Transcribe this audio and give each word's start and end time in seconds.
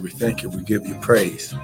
We 0.00 0.10
thank 0.10 0.42
you. 0.42 0.48
We 0.48 0.62
give 0.62 0.86
you 0.86 0.94
praise. 0.96 1.54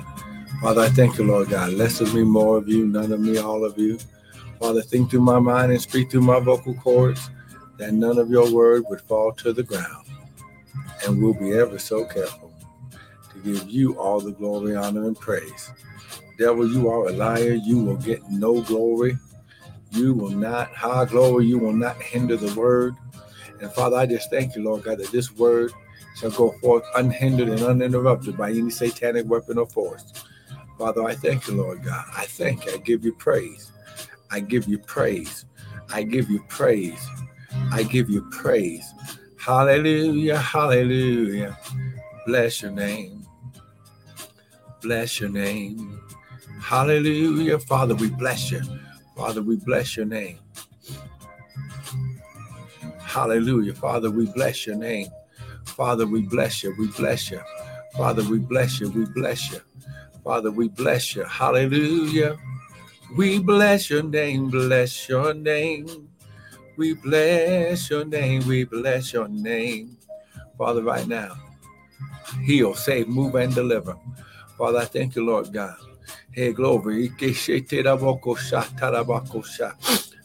Father, 0.61 0.83
I 0.83 0.89
thank 0.89 1.19
you, 1.19 1.25
Lord 1.25 1.49
God. 1.49 1.73
Less 1.73 2.01
of 2.01 2.15
me, 2.15 2.23
more 2.23 2.59
of 2.59 2.69
you, 2.69 2.87
none 2.87 3.13
of 3.13 3.21
me, 3.21 3.39
all 3.39 3.65
of 3.65 3.79
you. 3.79 3.99
Father, 4.61 4.83
think 4.83 5.11
through 5.11 5.21
my 5.21 5.39
mind 5.39 5.73
and 5.73 5.81
speak 5.81 6.11
through 6.11 6.23
my 6.23 6.41
vocal 6.41 6.75
cords 6.75 7.31
that 7.79 7.93
none 7.93 8.19
of 8.19 8.31
your 8.31 8.51
word 8.51 8.85
would 8.89 9.01
fall 9.03 9.33
to 9.33 9.53
the 9.53 9.63
ground. 9.63 10.07
And 11.07 11.23
we'll 11.23 11.35
be 11.35 11.53
ever 11.53 11.79
so 11.79 12.05
careful 12.05 12.53
to 13.33 13.39
give 13.41 13.71
you 13.71 13.99
all 13.99 14.21
the 14.21 14.33
glory, 14.33 14.75
honor, 14.75 15.07
and 15.07 15.19
praise. 15.19 15.71
Devil, 16.39 16.71
you 16.71 16.89
are 16.91 17.09
a 17.09 17.13
liar. 17.13 17.53
You 17.53 17.79
will 17.79 17.97
get 17.97 18.29
no 18.31 18.61
glory. 18.63 19.19
You 19.93 20.15
will 20.15 20.31
not, 20.31 20.75
high 20.75 21.05
glory, 21.07 21.47
you 21.47 21.59
will 21.59 21.73
not 21.73 22.01
hinder 22.03 22.37
the 22.37 22.55
word. 22.59 22.95
And 23.61 23.73
Father, 23.73 23.97
I 23.97 24.07
just 24.07 24.31
thank 24.31 24.55
you, 24.55 24.63
Lord 24.63 24.83
God, 24.83 24.99
that 24.99 25.11
this 25.11 25.33
word 25.33 25.73
shall 26.17 26.31
go 26.31 26.53
forth 26.63 26.85
unhindered 26.97 27.49
and 27.49 27.63
uninterrupted 27.63 28.37
by 28.37 28.51
any 28.51 28.71
satanic 28.71 29.29
weapon 29.29 29.59
or 29.59 29.67
force. 29.67 30.13
Father, 30.79 31.05
I 31.05 31.15
thank 31.15 31.47
you, 31.49 31.55
Lord 31.55 31.83
God. 31.83 32.05
I 32.17 32.27
thank 32.27 32.67
you. 32.67 32.73
I 32.73 32.79
give 32.79 33.05
you 33.05 33.13
praise. 33.15 33.73
I 34.31 34.41
give 34.41 34.67
you 34.67 34.79
praise. 34.79 35.45
I 35.91 36.03
give 36.03 36.31
you 36.31 36.41
praise. 36.49 37.07
I 37.73 37.83
give 37.83 38.11
you 38.11 38.23
praise. 38.31 38.93
Hallelujah. 39.39 40.39
Hallelujah. 40.39 41.59
Bless 42.27 42.63
your 42.63 42.73
name. 42.73 43.27
Bless 44.83 45.21
your 45.21 45.31
name. 45.31 46.01
Hallelujah. 46.61 47.59
Father, 47.59 47.95
we 47.95 48.11
bless 48.11 48.51
you. 48.51 48.63
Father, 49.17 49.43
we 49.43 49.57
bless 49.57 49.97
your 49.97 50.07
name. 50.07 50.39
Hallelujah. 52.99 53.75
Father, 53.75 54.11
we 54.11 54.27
bless 54.27 54.67
your 54.67 54.77
name. 54.77 55.09
Father, 55.77 56.07
we 56.07 56.23
bless 56.23 56.63
you. 56.63 56.75
We 56.79 56.87
bless 56.89 57.31
you. 57.31 57.41
Father, 57.93 58.23
we 58.25 58.39
bless 58.39 58.81
you. 58.81 58.89
We 58.89 59.05
bless 59.05 59.53
you. 59.53 59.61
Father, 60.25 60.51
we 60.51 60.69
bless 60.69 61.15
you. 61.15 61.25
Hallelujah. 61.25 62.39
We 63.15 63.39
bless 63.41 63.91
your 63.91 64.03
name. 64.03 64.49
Bless 64.49 65.07
your 65.07 65.35
name. 65.35 66.09
We 66.79 66.95
bless 66.95 67.91
your 67.91 68.07
name. 68.07 68.47
We 68.49 68.65
bless 68.65 69.13
your 69.13 69.29
name. 69.29 69.99
Father, 70.57 70.83
right 70.83 71.07
now, 71.07 71.37
heal, 72.43 72.75
save, 72.75 73.09
move, 73.09 73.35
and 73.35 73.55
deliver. 73.55 73.99
Father, 74.57 74.79
I 74.79 74.87
thank 74.87 75.15
you, 75.15 75.27
Lord 75.27 75.53
God. 75.53 75.77
Hey, 76.33 76.55
glory. 76.55 77.09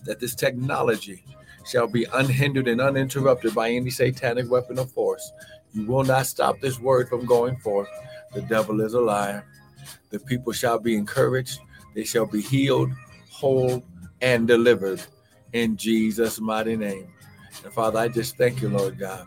That 0.06 0.18
this 0.20 0.34
technology 0.34 1.26
shall 1.72 1.88
be 1.88 2.06
unhindered 2.14 2.68
and 2.68 2.82
uninterrupted 2.82 3.56
by 3.56 3.70
any 3.70 3.90
satanic 3.90 4.52
weapon 4.52 4.78
of 4.78 4.92
force. 4.92 5.32
You 5.74 5.86
will 5.86 6.04
not 6.04 6.26
stop 6.26 6.60
this 6.60 6.80
word 6.80 7.08
from 7.08 7.26
going 7.26 7.56
forth. 7.58 7.88
The 8.34 8.42
devil 8.42 8.82
is 8.82 8.94
a 8.94 9.00
liar. 9.00 9.46
The 10.10 10.20
people 10.20 10.52
shall 10.52 10.80
be 10.80 10.96
encouraged, 10.96 11.60
they 11.96 12.04
shall 12.04 12.26
be 12.26 12.42
healed, 12.42 12.92
whole, 13.30 13.84
and 14.22 14.48
delivered 14.48 15.02
in 15.54 15.78
Jesus' 15.78 16.42
mighty 16.42 16.76
name. 16.76 17.08
And 17.64 17.74
Father, 17.74 18.00
I 18.00 18.08
just 18.10 18.38
thank 18.38 18.62
you, 18.62 18.70
Lord 18.70 19.00
God, 19.00 19.26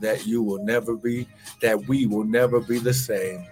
that 0.00 0.26
you 0.26 0.42
will 0.42 0.64
never 0.64 0.96
be, 0.96 1.26
that 1.60 1.88
we 1.88 2.06
will 2.06 2.24
never 2.24 2.60
be 2.60 2.78
the 2.78 2.94
same 2.94 3.44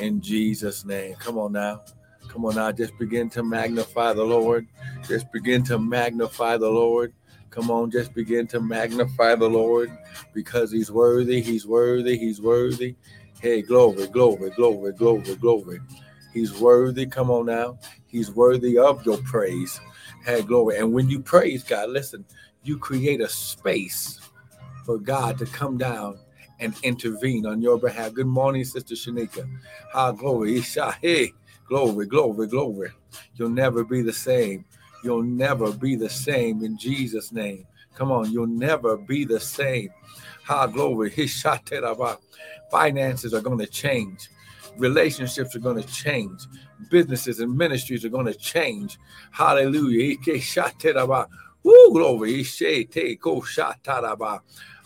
in 0.00 0.20
Jesus' 0.22 0.84
name. 0.84 1.14
Come 1.16 1.38
on 1.38 1.52
now. 1.52 1.82
Come 2.28 2.46
on 2.46 2.54
now. 2.54 2.72
Just 2.72 2.98
begin 2.98 3.28
to 3.30 3.42
magnify 3.42 4.14
the 4.14 4.24
Lord. 4.24 4.66
Just 5.06 5.30
begin 5.32 5.62
to 5.64 5.78
magnify 5.78 6.56
the 6.56 6.68
Lord. 6.70 7.12
Come 7.50 7.70
on, 7.70 7.90
just 7.90 8.14
begin 8.14 8.46
to 8.48 8.60
magnify 8.60 9.36
the 9.36 9.48
Lord 9.48 9.90
because 10.34 10.72
He's 10.72 10.90
worthy, 10.92 11.40
He's 11.42 11.66
worthy, 11.66 12.18
He's 12.18 12.40
worthy. 12.40 12.96
Hey, 13.40 13.62
glory, 13.62 14.06
glory, 14.08 14.50
glory, 14.50 14.92
glory, 14.92 15.34
glory. 15.36 15.80
He's 16.32 16.58
worthy. 16.58 17.06
Come 17.06 17.30
on 17.30 17.46
now. 17.46 17.78
He's 18.06 18.30
worthy 18.30 18.78
of 18.78 19.04
your 19.06 19.18
praise. 19.18 19.80
Hey, 20.24 20.42
glory. 20.42 20.78
And 20.78 20.92
when 20.92 21.08
you 21.08 21.20
praise 21.20 21.64
God, 21.64 21.90
listen, 21.90 22.24
you 22.64 22.78
create 22.78 23.20
a 23.20 23.28
space 23.28 24.20
for 24.84 24.98
God 24.98 25.38
to 25.38 25.46
come 25.46 25.78
down 25.78 26.18
and 26.60 26.74
intervene 26.82 27.46
on 27.46 27.62
your 27.62 27.78
behalf. 27.78 28.14
Good 28.14 28.26
morning, 28.26 28.64
Sister 28.64 28.94
Shanika. 28.94 29.48
How 29.92 30.12
glory. 30.12 30.60
Hey, 31.02 31.32
glory, 31.68 32.06
glory, 32.06 32.48
glory. 32.48 32.90
You'll 33.36 33.50
never 33.50 33.84
be 33.84 34.02
the 34.02 34.12
same. 34.12 34.64
You'll 35.06 35.22
never 35.22 35.70
be 35.70 35.94
the 35.94 36.10
same 36.10 36.64
in 36.64 36.76
Jesus' 36.76 37.30
name. 37.30 37.64
Come 37.94 38.10
on, 38.10 38.32
you'll 38.32 38.48
never 38.48 38.96
be 38.96 39.24
the 39.24 39.38
same. 39.38 39.90
How 40.42 40.66
glory. 40.66 41.10
Finances 42.72 43.32
are 43.32 43.40
going 43.40 43.60
to 43.60 43.68
change. 43.68 44.28
Relationships 44.76 45.54
are 45.54 45.60
going 45.60 45.80
to 45.80 45.88
change. 45.88 46.40
Businesses 46.90 47.38
and 47.38 47.56
ministries 47.56 48.04
are 48.04 48.08
going 48.08 48.26
to 48.26 48.34
change. 48.34 48.98
Hallelujah. 49.30 50.16
Woo, 51.62 51.92
glory. 51.92 52.44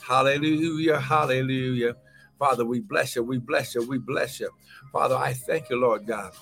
Hallelujah. 0.06 1.00
Hallelujah. 1.00 1.96
Father, 2.38 2.66
we 2.66 2.80
bless 2.80 3.16
you. 3.16 3.22
We 3.22 3.38
bless 3.38 3.74
you. 3.74 3.88
We 3.88 3.96
bless 3.96 4.38
you. 4.38 4.50
Father, 4.92 5.16
I 5.16 5.32
thank 5.32 5.70
you, 5.70 5.80
Lord 5.80 6.06
God. 6.06 6.32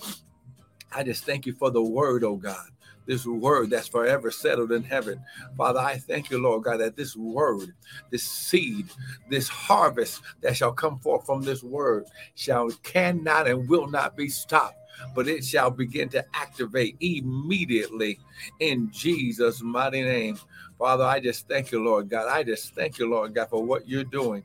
I 0.92 1.04
just 1.04 1.22
thank 1.24 1.46
you 1.46 1.52
for 1.52 1.70
the 1.70 1.82
word, 1.82 2.24
oh 2.24 2.34
God 2.34 2.70
this 3.08 3.26
word 3.26 3.70
that's 3.70 3.88
forever 3.88 4.30
settled 4.30 4.72
in 4.72 4.84
heaven. 4.84 5.20
Father, 5.56 5.80
I 5.80 5.98
thank 5.98 6.30
you, 6.30 6.38
Lord 6.40 6.64
God, 6.64 6.78
that 6.78 6.96
this 6.96 7.16
word, 7.16 7.74
this 8.12 8.24
seed, 8.24 8.88
this 9.30 9.48
harvest 9.48 10.22
that 10.42 10.56
shall 10.56 10.72
come 10.72 11.00
forth 11.00 11.26
from 11.26 11.42
this 11.42 11.64
word 11.64 12.06
shall 12.36 12.70
cannot 12.84 13.48
and 13.48 13.68
will 13.68 13.88
not 13.88 14.16
be 14.16 14.28
stopped 14.30 14.76
but 15.14 15.28
it 15.28 15.44
shall 15.44 15.70
begin 15.70 16.08
to 16.10 16.24
activate 16.34 16.96
immediately 17.00 18.18
in 18.60 18.90
Jesus' 18.92 19.62
mighty 19.62 20.02
name. 20.02 20.38
Father, 20.78 21.04
I 21.04 21.20
just 21.20 21.48
thank 21.48 21.72
you, 21.72 21.84
Lord 21.84 22.08
God. 22.08 22.28
I 22.28 22.42
just 22.42 22.74
thank 22.74 22.98
you, 22.98 23.10
Lord 23.10 23.34
God, 23.34 23.50
for 23.50 23.64
what 23.64 23.88
you're 23.88 24.04
doing. 24.04 24.44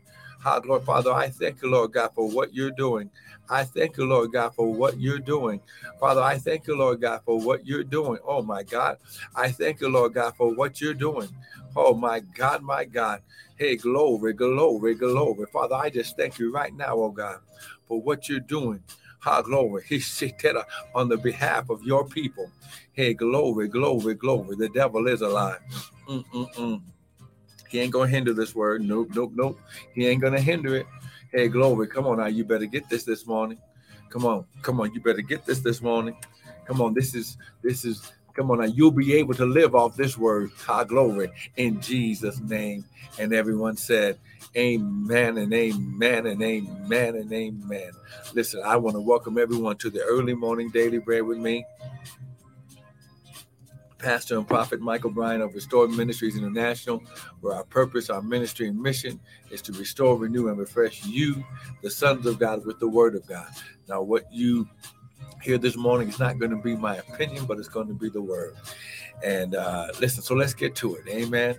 Lord 0.66 0.84
Father, 0.84 1.14
I 1.14 1.30
thank 1.30 1.62
you, 1.62 1.72
Lord 1.72 1.94
God, 1.94 2.12
for 2.16 2.30
what 2.30 2.54
you're 2.54 2.72
doing. 2.72 3.10
I 3.50 3.64
thank 3.64 3.98
you, 3.98 4.06
Lord 4.06 4.32
God, 4.32 4.56
for 4.56 4.72
what 4.74 5.00
you're 5.00 5.20
doing. 5.20 5.62
Father, 6.00 6.22
I 6.22 6.38
thank 6.38 6.68
you, 6.68 6.78
Lord 6.78 7.02
God, 7.02 7.22
for 7.26 7.40
what 7.40 7.66
you're 7.66 7.84
doing. 7.84 8.20
Oh, 8.26 8.42
my 8.42 8.64
God. 8.64 8.98
I 9.36 9.52
thank 9.52 9.82
you, 9.82 9.90
Lord 9.90 10.14
God, 10.14 10.36
for 10.36 10.54
what 10.54 10.80
you're 10.82 10.94
doing. 10.94 11.30
Oh, 11.76 11.94
my 11.94 12.20
God, 12.20 12.62
my 12.62 12.86
God. 12.86 13.22
Hey, 13.56 13.76
glory, 13.76 14.34
glory, 14.34 14.96
glory. 14.96 15.46
Father, 15.52 15.76
I 15.76 15.90
just 15.90 16.18
thank 16.18 16.40
you 16.40 16.52
right 16.52 16.74
now, 16.76 16.96
oh 16.96 17.12
God, 17.12 17.40
for 17.88 18.02
what 18.02 18.28
you're 18.28 18.40
doing. 18.40 18.84
Ha, 19.20 19.42
glory. 19.42 19.84
He 19.88 20.00
said 20.00 20.34
on 20.96 21.08
the 21.08 21.18
behalf 21.18 21.70
of 21.70 21.84
your 21.84 22.06
people. 22.06 22.50
Hey, 22.92 23.14
glory, 23.14 23.68
glory, 23.68 24.16
glory. 24.16 24.56
The 24.56 24.70
devil 24.70 25.08
is 25.08 25.22
alive. 25.22 25.60
Mm-mm-mm. 26.10 26.82
He 27.70 27.80
ain't 27.80 27.92
going 27.92 28.10
to 28.10 28.16
hinder 28.16 28.34
this 28.34 28.54
word. 28.54 28.82
Nope, 28.82 29.10
nope, 29.16 29.32
nope. 29.34 29.60
He 29.94 30.08
ain't 30.08 30.22
going 30.22 30.34
to 30.34 30.42
hinder 30.42 30.76
it. 30.76 30.86
Hey, 31.34 31.48
glory. 31.50 31.88
Come 31.88 32.08
on 32.08 32.20
now. 32.20 32.28
You 32.28 32.46
better 32.46 32.68
get 32.68 32.90
this 32.90 33.06
this 33.06 33.28
morning. 33.28 33.60
Come 34.12 34.28
on. 34.28 34.46
Come 34.64 34.82
on. 34.82 34.94
You 34.94 35.02
better 35.02 35.24
get 35.24 35.46
this 35.48 35.62
this 35.62 35.82
morning. 35.82 36.18
Come 36.66 36.82
on. 36.82 36.94
This 36.94 37.16
is, 37.16 37.38
this 37.64 37.86
is, 37.86 38.14
come 38.36 38.52
on 38.52 38.60
now. 38.60 38.66
You'll 38.66 38.92
be 38.92 39.16
able 39.16 39.36
to 39.36 39.48
live 39.48 39.76
off 39.76 39.96
this 39.98 40.20
word. 40.20 40.52
High 40.58 40.86
glory 40.86 41.32
in 41.58 41.82
Jesus' 41.82 42.42
name. 42.42 42.86
And 43.20 43.34
everyone 43.34 43.78
said, 43.78 44.20
Amen 44.58 45.40
and 45.40 45.54
amen 45.54 46.28
and 46.28 46.44
amen 46.44 47.16
and 47.16 47.34
amen. 47.34 47.92
Listen, 48.36 48.62
I 48.66 48.78
want 48.78 48.98
to 48.98 49.02
welcome 49.02 49.40
everyone 49.40 49.78
to 49.78 49.92
the 49.92 50.04
early 50.04 50.36
morning 50.36 50.72
daily 50.72 51.00
bread 51.00 51.24
with 51.24 51.40
me. 51.40 51.66
Pastor 54.04 54.38
and 54.38 54.46
Prophet 54.46 54.82
Michael 54.82 55.12
Bryan 55.12 55.40
of 55.40 55.56
Restored 55.56 55.90
Ministries 55.90 56.36
International, 56.36 57.02
where 57.40 57.56
our 57.56 57.64
purpose, 57.64 58.10
our 58.10 58.22
ministry, 58.22 58.68
and 58.68 58.78
mission 58.78 59.18
is 59.50 59.62
to 59.62 59.72
restore, 59.72 60.18
renew, 60.18 60.50
and 60.50 60.58
refresh 60.58 61.06
you, 61.06 61.42
the 61.82 61.90
sons 61.90 62.26
of 62.26 62.38
God, 62.38 62.66
with 62.66 62.80
the 62.80 62.88
Word 62.88 63.16
of 63.16 63.26
God. 63.26 63.48
Now, 63.88 64.02
what 64.02 64.26
you 64.30 64.68
hear 65.42 65.58
this 65.58 65.78
morning 65.78 66.10
is 66.10 66.20
not 66.20 66.38
going 66.38 66.52
to 66.52 66.58
be 66.58 66.76
my 66.76 66.98
opinion, 66.98 67.46
but 67.46 67.60
it's 67.60 67.70
going 67.70 67.88
to 67.88 67.94
be 67.94 68.10
the 68.10 68.22
Word. 68.22 68.58
And 69.24 69.56
uh, 69.56 69.88
listen, 70.02 70.22
so 70.22 70.36
let's 70.36 70.54
get 70.54 70.76
to 70.76 70.96
it. 70.96 71.08
Amen. 71.08 71.56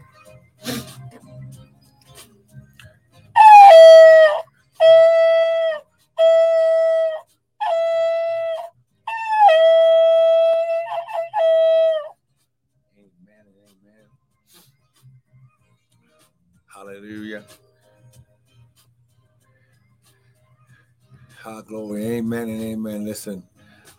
Amen. 22.64 23.04
Listen, 23.04 23.42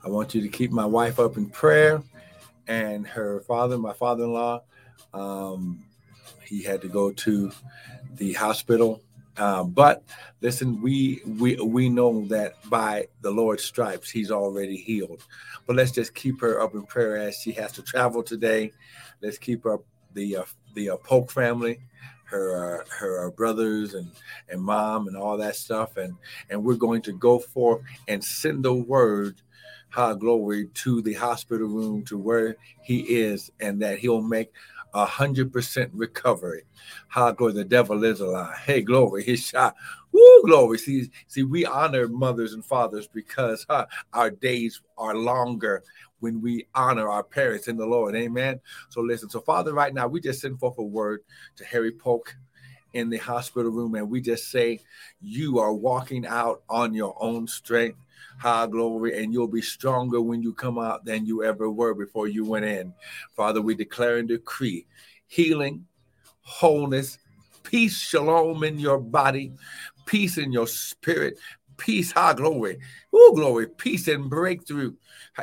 I 0.03 0.09
want 0.09 0.35
you 0.35 0.41
to 0.41 0.49
keep 0.49 0.71
my 0.71 0.85
wife 0.85 1.19
up 1.19 1.37
in 1.37 1.49
prayer 1.49 2.01
and 2.67 3.07
her 3.07 3.41
father, 3.41 3.77
my 3.77 3.93
father 3.93 4.23
in 4.25 4.33
law. 4.33 4.63
Um, 5.13 5.85
he 6.43 6.63
had 6.63 6.81
to 6.81 6.89
go 6.89 7.11
to 7.11 7.51
the 8.17 8.33
hospital 8.33 9.01
Um, 9.37 9.71
but 9.71 10.03
listen, 10.41 10.81
we 10.81 11.21
we 11.39 11.57
we 11.57 11.89
know 11.89 12.25
that 12.27 12.53
by 12.69 13.07
the 13.21 13.31
Lord's 13.31 13.63
stripes, 13.65 14.09
He's 14.09 14.31
already 14.31 14.77
healed. 14.77 15.23
But 15.67 15.75
let's 15.75 15.91
just 15.91 16.15
keep 16.15 16.39
her 16.41 16.61
up 16.61 16.73
in 16.73 16.83
prayer 16.85 17.17
as 17.17 17.37
she 17.37 17.51
has 17.53 17.71
to 17.73 17.81
travel 17.83 18.23
today. 18.23 18.71
Let's 19.21 19.37
keep 19.37 19.65
up 19.65 19.83
the 20.13 20.37
uh, 20.37 20.45
the 20.75 20.91
uh, 20.91 20.97
Polk 20.97 21.31
family, 21.31 21.79
her 22.25 22.81
uh, 22.81 22.85
her 22.99 23.27
uh, 23.27 23.31
brothers 23.31 23.93
and 23.93 24.11
and 24.49 24.61
mom 24.61 25.07
and 25.07 25.17
all 25.17 25.37
that 25.37 25.55
stuff, 25.55 25.97
and 25.97 26.15
and 26.49 26.63
we're 26.63 26.75
going 26.75 27.01
to 27.03 27.13
go 27.13 27.39
forth 27.39 27.81
and 28.07 28.23
send 28.23 28.63
the 28.63 28.73
word 28.73 29.35
high 29.95 30.13
glory 30.13 30.67
to 30.73 31.01
the 31.01 31.13
hospital 31.13 31.67
room 31.67 32.03
to 32.03 32.17
where 32.17 32.57
he 32.81 32.99
is 32.99 33.49
and 33.61 33.81
that 33.81 33.97
he'll 33.97 34.21
make 34.21 34.51
a 34.93 35.05
hundred 35.05 35.53
percent 35.53 35.89
recovery. 35.93 36.63
How 37.07 37.31
glory, 37.31 37.53
the 37.53 37.63
devil 37.63 38.03
is 38.03 38.19
a 38.19 38.25
lie. 38.25 38.53
Hey, 38.65 38.81
glory, 38.81 39.23
his 39.23 39.39
shot. 39.39 39.73
Woo, 40.11 40.43
glory. 40.43 40.79
See, 40.79 41.09
see, 41.27 41.43
we 41.43 41.65
honor 41.65 42.09
mothers 42.09 42.53
and 42.53 42.65
fathers 42.65 43.07
because 43.07 43.65
huh, 43.69 43.85
our 44.11 44.29
days 44.29 44.81
are 44.97 45.15
longer 45.15 45.81
when 46.19 46.41
we 46.41 46.67
honor 46.75 47.07
our 47.07 47.23
parents 47.23 47.69
in 47.69 47.77
the 47.77 47.85
Lord. 47.85 48.15
Amen. 48.17 48.59
So 48.89 48.99
listen. 48.99 49.29
So, 49.29 49.39
Father, 49.39 49.73
right 49.73 49.93
now 49.93 50.07
we 50.07 50.19
just 50.19 50.41
send 50.41 50.59
forth 50.59 50.77
a 50.77 50.83
word 50.83 51.21
to 51.55 51.63
Harry 51.63 51.93
Polk 51.93 52.35
in 52.95 53.09
the 53.09 53.17
hospital 53.17 53.71
room, 53.71 53.95
and 53.95 54.09
we 54.09 54.21
just 54.21 54.49
say, 54.49 54.79
You 55.21 55.59
are 55.59 55.73
walking 55.73 56.25
out 56.25 56.63
on 56.69 56.93
your 56.93 57.15
own 57.19 57.47
strength 57.47 57.99
high 58.37 58.67
glory, 58.67 59.21
and 59.21 59.33
you'll 59.33 59.47
be 59.47 59.61
stronger 59.61 60.21
when 60.21 60.41
you 60.41 60.53
come 60.53 60.77
out 60.77 61.05
than 61.05 61.25
you 61.25 61.43
ever 61.43 61.69
were 61.69 61.93
before 61.93 62.27
you 62.27 62.45
went 62.45 62.65
in. 62.65 62.93
Father, 63.35 63.61
we 63.61 63.75
declare 63.75 64.17
and 64.17 64.27
decree 64.27 64.85
healing, 65.27 65.85
wholeness, 66.41 67.17
peace, 67.63 67.97
shalom 67.97 68.63
in 68.63 68.79
your 68.79 68.99
body, 68.99 69.51
peace 70.05 70.37
in 70.37 70.51
your 70.51 70.67
spirit, 70.67 71.37
peace, 71.77 72.11
high 72.11 72.33
glory, 72.33 72.77
oh 73.13 73.33
glory, 73.35 73.67
peace 73.67 74.07
and 74.07 74.29
breakthrough 74.29 74.93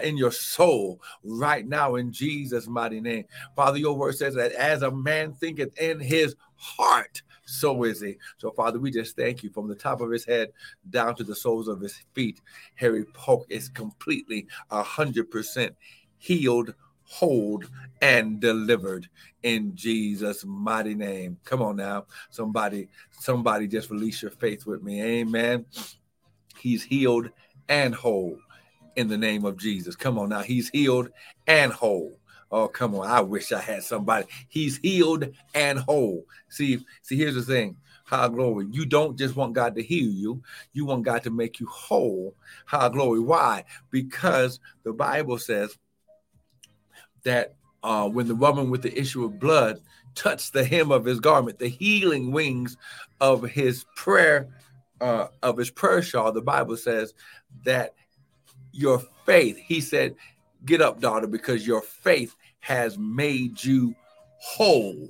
in 0.03 0.17
your 0.17 0.31
soul 0.31 1.01
right 1.25 1.67
now 1.67 1.97
in 1.97 2.13
Jesus' 2.13 2.69
mighty 2.69 3.01
name. 3.01 3.25
Father, 3.57 3.79
your 3.79 3.97
word 3.97 4.17
says 4.17 4.35
that 4.35 4.53
as 4.53 4.83
a 4.83 4.91
man 4.91 5.33
thinketh 5.35 5.77
in 5.79 6.01
his 6.01 6.37
heart, 6.55 7.23
so 7.53 7.85
is 7.85 8.01
he. 8.01 8.17
So, 8.39 8.51
Father, 8.51 8.79
we 8.79 8.91
just 8.91 9.15
thank 9.15 9.43
you 9.43 9.51
from 9.51 9.69
the 9.69 9.75
top 9.75 10.01
of 10.01 10.11
his 10.11 10.25
head 10.25 10.53
down 10.89 11.15
to 11.17 11.25
the 11.25 11.35
soles 11.35 11.69
of 11.69 11.81
his 11.81 12.03
feet. 12.15 12.41
Harry 12.77 13.05
Polk 13.05 13.47
is 13.51 13.69
completely 13.69 14.47
a 14.71 14.83
hundred 14.83 15.31
percent 15.31 15.75
healed, 16.19 16.75
whole, 17.05 17.63
and 18.01 18.41
delivered 18.41 19.09
in 19.43 19.75
Jesus' 19.75 20.45
mighty 20.47 20.95
name. 20.95 21.37
Come 21.45 21.61
on 21.61 21.77
now, 21.77 22.07
somebody, 22.31 22.89
somebody, 23.11 23.69
just 23.69 23.91
release 23.91 24.23
your 24.23 24.31
faith 24.31 24.67
with 24.67 24.83
me. 24.83 25.03
Amen. 25.03 25.67
He's 26.59 26.83
healed 26.83 27.29
and 27.69 27.95
whole 27.95 28.39
in 28.97 29.09
the 29.09 29.19
name 29.19 29.45
of 29.45 29.59
Jesus. 29.59 29.95
Come 29.95 30.19
on 30.19 30.31
now, 30.31 30.41
he's 30.41 30.71
healed 30.71 31.11
and 31.47 31.73
whole. 31.73 32.19
Oh, 32.53 32.69
come 32.69 32.95
on. 32.95 33.07
I 33.07 33.23
wish 33.23 33.51
I 33.51 33.61
had 33.61 33.83
somebody. 33.83 34.27
He's 34.49 34.77
healed 34.77 35.27
and 35.55 35.79
whole. 35.79 36.27
See, 36.51 36.85
see, 37.01 37.17
here's 37.17 37.35
the 37.35 37.43
thing. 37.43 37.77
High 38.05 38.29
glory. 38.29 38.67
You 38.71 38.85
don't 38.85 39.19
just 39.19 39.37
want 39.37 39.55
God 39.55 39.75
to 39.77 39.83
heal 39.83 40.11
you, 40.11 40.43
you 40.75 40.85
want 40.85 41.05
God 41.05 41.23
to 41.23 41.31
make 41.31 41.61
you 41.61 41.67
whole. 41.67 42.35
High 42.67 42.91
glory. 42.91 43.21
Why? 43.21 43.65
Because 43.91 44.61
the 44.85 44.93
Bible 44.93 45.39
says 45.39 45.79
that 47.25 47.55
uh, 47.83 48.09
when 48.09 48.29
the 48.29 48.35
woman 48.35 48.69
with 48.69 48.83
the 48.83 48.97
issue 48.99 49.25
of 49.25 49.41
blood 49.41 49.81
touched 50.15 50.53
the 50.53 50.65
hem 50.65 50.93
of 50.93 51.07
his 51.07 51.21
garment, 51.21 51.59
the 51.59 51.69
healing 51.69 52.33
wings 52.33 52.77
of 53.21 53.43
his 53.45 53.87
prayer, 53.97 54.49
uh, 55.01 55.29
of 55.43 55.57
his 55.57 55.71
prayer 55.71 56.03
shawl, 56.03 56.33
the 56.33 56.43
Bible 56.43 56.77
says 56.77 57.15
that 57.65 57.95
your 58.73 58.99
faith, 59.25 59.57
he 59.57 59.81
said, 59.81 60.17
Get 60.65 60.81
up, 60.81 61.01
daughter, 61.01 61.27
because 61.27 61.67
your 61.67 61.83
faith 61.83 62.37
has 62.63 62.97
made 62.97 63.63
you 63.63 63.95
whole. 64.39 65.09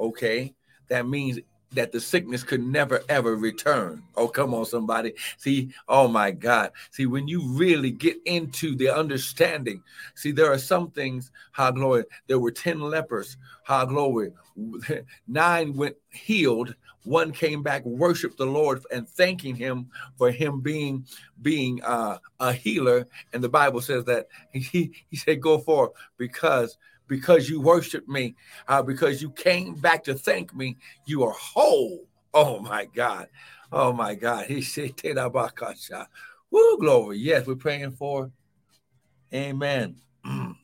Okay. 0.00 0.54
That 0.88 1.06
means 1.06 1.40
that 1.72 1.90
the 1.90 2.00
sickness 2.00 2.44
could 2.44 2.62
never 2.62 3.02
ever 3.08 3.34
return. 3.34 4.02
Oh, 4.16 4.28
come 4.28 4.54
on, 4.54 4.64
somebody. 4.64 5.14
See, 5.38 5.70
oh 5.88 6.06
my 6.08 6.30
God. 6.30 6.70
See, 6.92 7.06
when 7.06 7.26
you 7.26 7.42
really 7.48 7.90
get 7.90 8.16
into 8.26 8.76
the 8.76 8.94
understanding, 8.94 9.82
see, 10.14 10.30
there 10.30 10.52
are 10.52 10.58
some 10.58 10.90
things, 10.90 11.32
how 11.50 11.72
glory, 11.72 12.04
there 12.28 12.38
were 12.38 12.52
10 12.52 12.80
lepers, 12.80 13.36
how 13.64 13.84
glory, 13.84 14.30
nine 15.26 15.74
went 15.74 15.96
healed, 16.10 16.76
one 17.04 17.32
came 17.32 17.62
back, 17.62 17.84
worshiped 17.84 18.38
the 18.38 18.46
Lord 18.46 18.82
and 18.90 19.08
thanking 19.08 19.54
him 19.54 19.90
for 20.16 20.30
him 20.30 20.60
being 20.60 21.06
being 21.42 21.82
uh, 21.82 22.18
a 22.40 22.52
healer. 22.52 23.06
And 23.32 23.44
the 23.44 23.48
Bible 23.48 23.80
says 23.80 24.04
that 24.04 24.28
he, 24.52 24.92
he 25.10 25.16
said, 25.16 25.40
Go 25.40 25.58
for 25.58 25.92
because 26.16 26.78
because 27.06 27.48
you 27.48 27.60
worshiped 27.60 28.08
me, 28.08 28.34
uh, 28.66 28.82
because 28.82 29.20
you 29.20 29.30
came 29.30 29.74
back 29.74 30.04
to 30.04 30.14
thank 30.14 30.54
me, 30.54 30.76
you 31.04 31.22
are 31.24 31.32
whole. 31.32 32.06
Oh 32.32 32.58
my 32.60 32.86
God. 32.86 33.28
Oh 33.70 33.92
my 33.92 34.14
God. 34.14 34.46
He 34.46 34.62
said, 34.62 34.94
Woo, 36.50 36.78
glory. 36.78 37.18
Yes, 37.18 37.46
we're 37.46 37.56
praying 37.56 37.92
for. 37.92 38.30
Amen. 39.32 39.96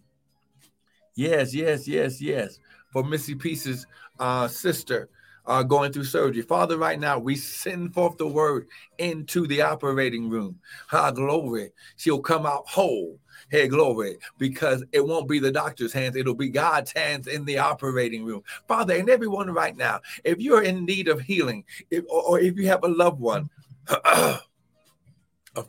yes, 1.14 1.54
yes, 1.54 1.86
yes, 1.86 2.20
yes. 2.20 2.58
For 2.92 3.04
Missy 3.04 3.34
Pieces' 3.34 3.86
uh, 4.18 4.48
sister 4.48 5.08
uh, 5.50 5.64
going 5.64 5.92
through 5.92 6.04
surgery. 6.04 6.42
Father, 6.42 6.78
right 6.78 7.00
now, 7.00 7.18
we 7.18 7.34
send 7.34 7.92
forth 7.92 8.16
the 8.16 8.26
word 8.26 8.68
into 8.98 9.48
the 9.48 9.60
operating 9.60 10.30
room. 10.30 10.60
Ha, 10.86 11.10
glory. 11.10 11.72
She'll 11.96 12.20
come 12.20 12.46
out 12.46 12.68
whole. 12.68 13.18
Hey, 13.50 13.66
glory, 13.66 14.18
because 14.38 14.84
it 14.92 15.04
won't 15.04 15.28
be 15.28 15.40
the 15.40 15.50
doctor's 15.50 15.92
hands, 15.92 16.14
it'll 16.14 16.34
be 16.34 16.50
God's 16.50 16.92
hands 16.92 17.26
in 17.26 17.44
the 17.44 17.58
operating 17.58 18.24
room. 18.24 18.42
Father, 18.68 18.94
and 18.94 19.10
everyone 19.10 19.50
right 19.50 19.76
now, 19.76 20.00
if 20.22 20.38
you're 20.38 20.62
in 20.62 20.84
need 20.84 21.08
of 21.08 21.20
healing, 21.20 21.64
if, 21.90 22.04
or, 22.08 22.38
if 22.38 22.56
you 22.56 22.68
have 22.68 22.84
a 22.84 22.88
loved 22.88 23.18
one, 23.18 23.50
a 23.88 24.38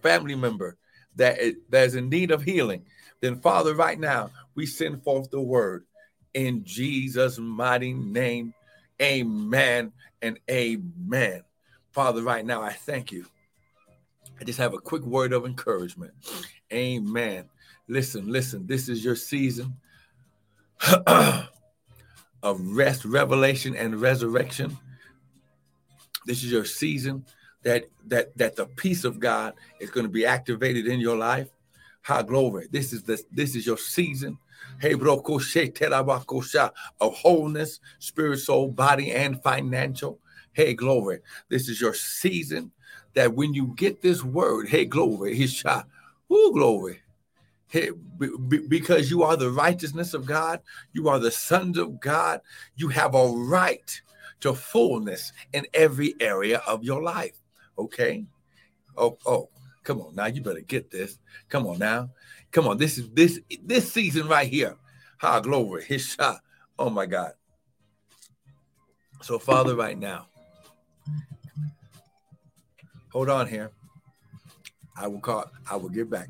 family 0.04 0.36
member 0.36 0.78
that 1.16 1.40
is, 1.40 1.56
that 1.70 1.88
is 1.88 1.96
in 1.96 2.08
need 2.08 2.30
of 2.30 2.44
healing, 2.44 2.86
then 3.20 3.40
Father, 3.40 3.74
right 3.74 4.00
now, 4.00 4.30
we 4.54 4.68
send 4.68 5.04
forth 5.04 5.32
the 5.32 5.42
word 5.42 5.86
in 6.36 6.64
Jesus' 6.64 7.40
mighty 7.40 7.94
name. 7.94 8.54
Amen 9.02 9.92
and 10.22 10.40
amen. 10.50 11.44
Father, 11.92 12.22
right 12.22 12.46
now, 12.46 12.62
I 12.62 12.72
thank 12.72 13.12
you. 13.12 13.26
I 14.40 14.44
just 14.44 14.60
have 14.60 14.74
a 14.74 14.80
quick 14.80 15.04
word 15.04 15.34
of 15.34 15.46
encouragement. 15.46 16.14
Amen. 16.72 17.46
Listen, 17.88 18.32
listen, 18.32 18.66
this 18.68 18.90
is 18.90 19.04
your 19.04 19.16
season 19.16 19.76
of 21.08 22.60
rest, 22.60 23.06
revelation, 23.06 23.76
and 23.76 24.00
resurrection. 24.02 24.78
This 26.26 26.44
is 26.44 26.52
your 26.52 26.66
season 26.66 27.26
that 27.64 27.86
that 28.08 28.36
that 28.38 28.56
the 28.56 28.66
peace 28.66 29.04
of 29.04 29.20
God 29.20 29.54
is 29.80 29.90
going 29.90 30.06
to 30.06 30.12
be 30.12 30.26
activated 30.26 30.88
in 30.88 31.00
your 31.00 31.18
life. 31.18 31.50
High 32.04 32.24
glory. 32.24 32.68
This 32.72 32.94
is 32.94 33.04
the 33.04 33.22
this 33.32 33.56
is 33.56 33.66
your 33.66 33.78
season 33.78 34.38
of 34.84 36.72
uh, 37.00 37.10
wholeness, 37.10 37.80
spirit, 38.00 38.38
soul, 38.38 38.70
body, 38.70 39.12
and 39.12 39.42
financial. 39.42 40.20
Hey, 40.54 40.74
glory. 40.74 41.20
This 41.50 41.70
is 41.70 41.80
your 41.80 41.94
season 41.94 42.72
that 43.14 43.34
when 43.34 43.54
you 43.54 43.74
get 43.76 44.02
this 44.02 44.24
word, 44.24 44.70
hey, 44.70 44.86
glory, 44.86 45.36
his 45.36 45.54
shot, 45.54 45.88
whoo, 46.28 46.54
glory. 46.54 47.02
Hey, 47.68 47.92
because 48.68 49.10
you 49.10 49.24
are 49.24 49.38
the 49.38 49.50
righteousness 49.50 50.14
of 50.14 50.26
God, 50.26 50.60
you 50.92 51.08
are 51.08 51.20
the 51.20 51.32
sons 51.32 51.78
of 51.78 52.02
God, 52.02 52.42
you 52.76 52.90
have 52.90 53.16
a 53.16 53.28
right 53.28 54.02
to 54.42 54.54
fullness 54.54 55.32
in 55.54 55.66
every 55.74 56.16
area 56.20 56.62
of 56.68 56.84
your 56.84 57.02
life. 57.02 57.40
Okay? 57.78 58.26
Oh, 58.98 59.18
oh, 59.26 59.50
come 59.84 60.02
on 60.02 60.16
now, 60.16 60.26
you 60.28 60.42
better 60.42 60.62
get 60.62 60.92
this. 60.92 61.18
Come 61.50 61.68
on 61.68 61.80
now. 61.80 62.10
Come 62.52 62.68
on, 62.68 62.78
this 62.78 62.98
is 62.98 63.10
this 63.12 63.40
this 63.64 63.92
season 63.92 64.28
right 64.28 64.48
here. 64.48 64.76
Ha 65.20 65.40
glory, 65.40 65.84
his 65.84 66.06
shot. 66.06 66.42
Oh 66.78 66.90
my 66.90 67.06
God. 67.06 67.34
So, 69.22 69.38
Father, 69.38 69.76
right 69.76 69.98
now, 69.98 70.28
hold 73.12 73.30
on 73.30 73.48
here. 73.48 73.72
I 74.98 75.08
will 75.08 75.20
call, 75.20 75.46
I 75.70 75.76
will 75.76 75.90
get 75.90 76.10
back. 76.10 76.30